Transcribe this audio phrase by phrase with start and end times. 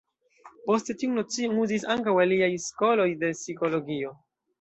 [0.69, 4.15] Poste tiun nocion uzis ankaŭ aliaj skoloj de psikologio.